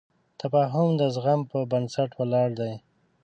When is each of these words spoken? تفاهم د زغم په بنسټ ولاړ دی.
تفاهم 0.41 0.87
د 0.99 1.01
زغم 1.15 1.41
په 1.51 1.59
بنسټ 1.71 2.09
ولاړ 2.19 2.49
دی. 2.59 2.73